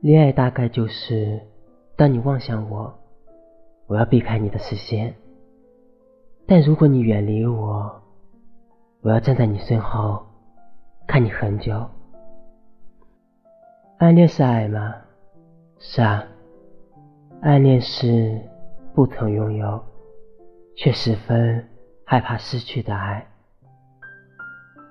[0.00, 1.38] 恋爱大概就是，
[1.94, 2.98] 当你望向我，
[3.86, 5.12] 我要避开你的视线；
[6.46, 8.00] 但如果你远离我，
[9.02, 10.24] 我要站在你身后，
[11.06, 11.86] 看你很久。
[13.98, 14.94] 暗恋是爱吗？
[15.78, 16.24] 是啊，
[17.42, 18.40] 暗恋是
[18.94, 19.84] 不曾拥有，
[20.76, 21.62] 却十分
[22.06, 23.26] 害怕失去的爱。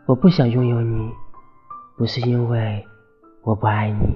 [0.06, 1.10] 我不想拥有你，
[1.98, 2.86] 不是因为
[3.42, 4.16] 我不爱你，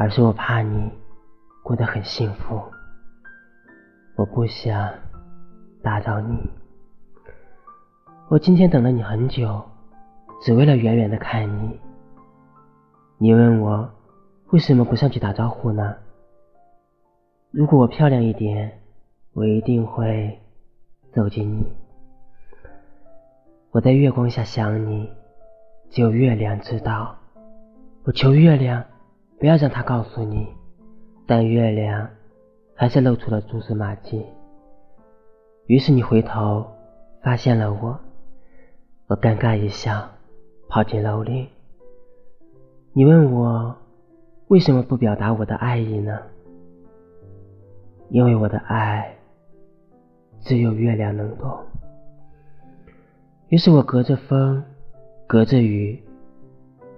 [0.00, 0.88] 而是我怕你
[1.60, 2.62] 过得很幸福。
[4.14, 4.94] 我不想
[5.82, 6.38] 打扰你。
[8.28, 9.60] 我今天等了你很久，
[10.40, 11.80] 只为了远远的看你。
[13.16, 13.90] 你问我
[14.50, 15.96] 为什么不上去打招呼呢？
[17.50, 18.80] 如果我漂亮一点，
[19.32, 20.38] 我一定会
[21.12, 21.66] 走近你。
[23.72, 25.10] 我在月光下想你，
[25.90, 27.16] 只有月亮知道。
[28.04, 28.84] 我求月亮，
[29.38, 30.48] 不要让他告诉你，
[31.26, 32.08] 但月亮
[32.74, 34.26] 还是露出了蛛丝马迹。
[35.66, 36.66] 于是你回头
[37.22, 37.98] 发现了我，
[39.06, 40.08] 我尴尬一笑，
[40.68, 41.48] 跑进楼里。
[42.92, 43.76] 你问我
[44.48, 46.20] 为什么不表达我的爱意呢？
[48.10, 49.14] 因为我的爱
[50.40, 51.64] 只有月亮能懂。
[53.50, 54.64] 于是我隔着风，
[55.28, 56.02] 隔着雨，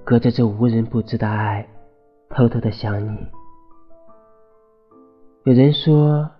[0.04, 1.66] 隔着这无人不知的爱，
[2.30, 3.26] 偷偷的想你。
[5.44, 6.30] 有人说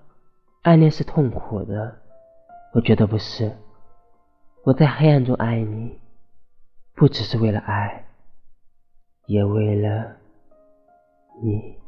[0.63, 1.97] 暗恋是痛苦的，
[2.73, 3.57] 我觉得不是。
[4.63, 5.99] 我在黑暗中爱你，
[6.95, 8.05] 不只是为了爱，
[9.27, 10.17] 也为了
[11.43, 11.80] 你。